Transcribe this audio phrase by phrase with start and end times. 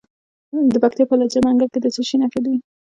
[0.73, 2.55] د پکتیا په لجه منګل کې د څه شي نښې دي؟